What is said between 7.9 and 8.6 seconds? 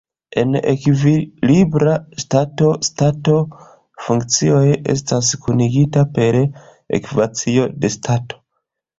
stato.